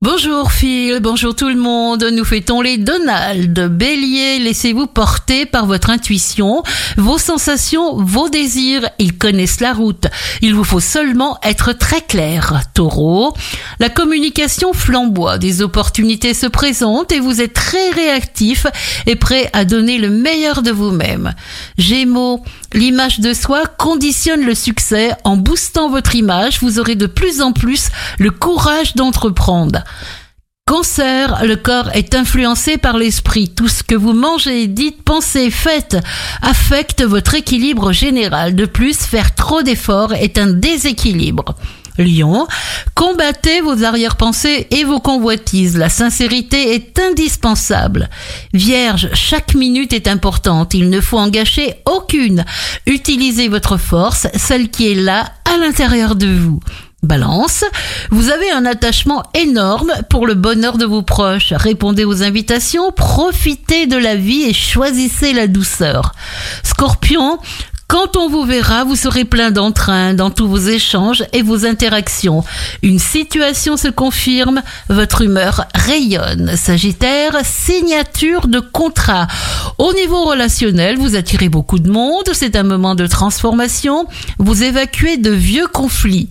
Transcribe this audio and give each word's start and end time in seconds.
Bonjour 0.00 0.52
Phil, 0.52 1.00
bonjour 1.00 1.34
tout 1.34 1.48
le 1.48 1.56
monde. 1.56 2.04
Nous 2.12 2.24
fêtons 2.24 2.60
les 2.60 2.78
Donald. 2.78 3.58
Bélier, 3.68 4.38
laissez-vous 4.38 4.86
porter 4.86 5.44
par 5.44 5.66
votre 5.66 5.90
intuition, 5.90 6.62
vos 6.96 7.18
sensations, 7.18 7.96
vos 7.96 8.28
désirs. 8.28 8.88
Ils 9.00 9.18
connaissent 9.18 9.58
la 9.58 9.72
route. 9.72 10.06
Il 10.40 10.54
vous 10.54 10.62
faut 10.62 10.78
seulement 10.78 11.36
être 11.42 11.72
très 11.72 12.00
clair. 12.00 12.62
Taureau, 12.74 13.34
la 13.80 13.88
communication 13.88 14.72
flamboie. 14.72 15.36
Des 15.36 15.62
opportunités 15.62 16.32
se 16.32 16.46
présentent 16.46 17.10
et 17.10 17.18
vous 17.18 17.40
êtes 17.40 17.54
très 17.54 17.90
réactif 17.90 18.68
et 19.06 19.16
prêt 19.16 19.50
à 19.52 19.64
donner 19.64 19.98
le 19.98 20.10
meilleur 20.10 20.62
de 20.62 20.70
vous-même. 20.70 21.34
Gémeaux, 21.76 22.44
l'image 22.72 23.20
de 23.20 23.32
soi 23.32 23.64
conditionne 23.66 24.44
le 24.44 24.54
succès. 24.54 25.12
En 25.24 25.36
boostant 25.36 25.88
votre 25.88 26.14
image, 26.14 26.60
vous 26.60 26.78
aurez 26.78 26.94
de 26.94 27.06
plus 27.06 27.40
en 27.40 27.52
plus 27.52 27.88
le 28.18 28.30
courage 28.30 28.94
d'entreprendre. 28.94 29.84
Cancer, 30.68 31.46
le 31.46 31.56
corps 31.56 31.88
est 31.94 32.14
influencé 32.14 32.76
par 32.76 32.98
l'esprit. 32.98 33.48
Tout 33.48 33.68
ce 33.68 33.82
que 33.82 33.94
vous 33.94 34.12
mangez, 34.12 34.66
dites, 34.66 35.02
pensez, 35.02 35.50
faites 35.50 35.96
affecte 36.42 37.02
votre 37.02 37.34
équilibre 37.34 37.92
général. 37.92 38.54
De 38.54 38.66
plus, 38.66 38.98
faire 38.98 39.34
trop 39.34 39.62
d'efforts 39.62 40.12
est 40.12 40.36
un 40.36 40.48
déséquilibre. 40.48 41.54
Lion, 41.98 42.46
combattez 42.94 43.60
vos 43.60 43.84
arrière-pensées 43.84 44.66
et 44.70 44.84
vos 44.84 45.00
convoitises. 45.00 45.76
La 45.76 45.88
sincérité 45.88 46.74
est 46.74 46.98
indispensable. 46.98 48.08
Vierge, 48.54 49.10
chaque 49.14 49.54
minute 49.54 49.92
est 49.92 50.08
importante. 50.08 50.74
Il 50.74 50.90
ne 50.90 51.00
faut 51.00 51.18
en 51.18 51.28
gâcher 51.28 51.74
aucune. 51.86 52.44
Utilisez 52.86 53.48
votre 53.48 53.76
force, 53.76 54.28
celle 54.34 54.70
qui 54.70 54.90
est 54.90 54.94
là 54.94 55.32
à 55.44 55.58
l'intérieur 55.58 56.14
de 56.14 56.28
vous. 56.28 56.60
Balance, 57.04 57.64
vous 58.10 58.30
avez 58.30 58.50
un 58.50 58.66
attachement 58.66 59.22
énorme 59.32 59.92
pour 60.10 60.26
le 60.26 60.34
bonheur 60.34 60.78
de 60.78 60.84
vos 60.84 61.02
proches. 61.02 61.52
Répondez 61.52 62.04
aux 62.04 62.24
invitations, 62.24 62.90
profitez 62.90 63.86
de 63.86 63.96
la 63.96 64.16
vie 64.16 64.42
et 64.42 64.52
choisissez 64.52 65.32
la 65.32 65.46
douceur. 65.46 66.12
Scorpion, 66.64 67.38
quand 67.88 68.18
on 68.18 68.28
vous 68.28 68.44
verra, 68.44 68.84
vous 68.84 68.96
serez 68.96 69.24
plein 69.24 69.50
d'entrain 69.50 70.12
dans 70.12 70.28
tous 70.28 70.46
vos 70.46 70.58
échanges 70.58 71.24
et 71.32 71.40
vos 71.40 71.64
interactions. 71.64 72.44
Une 72.82 72.98
situation 72.98 73.78
se 73.78 73.88
confirme, 73.88 74.62
votre 74.90 75.22
humeur 75.22 75.66
rayonne. 75.74 76.54
Sagittaire, 76.54 77.32
signature 77.44 78.46
de 78.46 78.60
contrat. 78.60 79.26
Au 79.78 79.92
niveau 79.92 80.24
relationnel, 80.24 80.98
vous 80.98 81.14
attirez 81.14 81.48
beaucoup 81.48 81.78
de 81.78 81.88
monde, 81.88 82.24
c'est 82.32 82.56
un 82.56 82.64
moment 82.64 82.96
de 82.96 83.06
transformation, 83.06 84.08
vous 84.38 84.64
évacuez 84.64 85.18
de 85.18 85.30
vieux 85.30 85.68
conflits. 85.68 86.28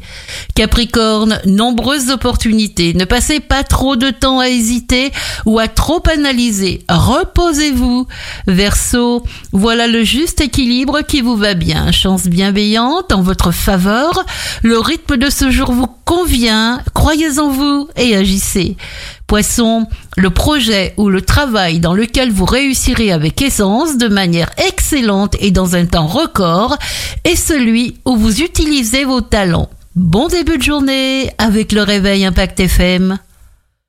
Capricorne, 0.53 1.39
nombreuses 1.45 2.09
opportunités. 2.09 2.93
Ne 2.93 3.05
passez 3.05 3.39
pas 3.39 3.63
trop 3.63 3.95
de 3.95 4.09
temps 4.09 4.39
à 4.39 4.49
hésiter 4.49 5.13
ou 5.45 5.59
à 5.59 5.69
trop 5.69 6.03
analyser. 6.13 6.83
Reposez-vous. 6.89 8.05
Verseau, 8.47 9.23
voilà 9.53 9.87
le 9.87 10.03
juste 10.03 10.41
équilibre 10.41 10.99
qui 11.01 11.21
vous 11.21 11.37
va 11.37 11.53
bien. 11.53 11.93
Chance 11.93 12.23
bienveillante 12.23 13.13
en 13.13 13.21
votre 13.21 13.51
faveur. 13.51 14.25
Le 14.61 14.77
rythme 14.77 15.15
de 15.15 15.29
ce 15.29 15.51
jour 15.51 15.71
vous 15.71 15.87
convient. 16.03 16.81
Croyez 17.07 17.39
en 17.39 17.47
vous 17.47 17.87
et 17.95 18.17
agissez. 18.17 18.75
Poisson, 19.27 19.87
le 20.17 20.29
projet 20.29 20.93
ou 20.97 21.07
le 21.07 21.21
travail 21.21 21.79
dans 21.79 21.93
lequel 21.93 22.33
vous 22.33 22.43
réussirez 22.43 23.13
avec 23.13 23.41
aisance 23.41 23.97
de 23.97 24.09
manière 24.09 24.51
excellente 24.57 25.37
et 25.39 25.51
dans 25.51 25.77
un 25.77 25.85
temps 25.85 26.07
record 26.07 26.75
est 27.23 27.37
celui 27.37 27.95
où 28.03 28.17
vous 28.17 28.41
utilisez 28.41 29.05
vos 29.05 29.21
talents. 29.21 29.69
Bon 29.95 30.27
début 30.27 30.57
de 30.57 30.63
journée 30.63 31.31
avec 31.37 31.71
le 31.71 31.83
réveil 31.83 32.25
Impact 32.25 32.59
FM. 32.59 33.17